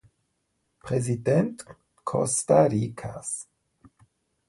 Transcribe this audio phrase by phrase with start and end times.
[0.79, 1.63] Präsident
[2.03, 3.47] Costa Ricas.